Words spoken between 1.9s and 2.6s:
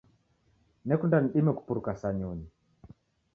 sa nyonyi